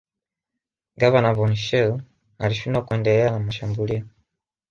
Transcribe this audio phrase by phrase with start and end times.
[1.01, 2.03] Gavana von Schele
[2.39, 4.05] alishindwa kuendelea na mashambulio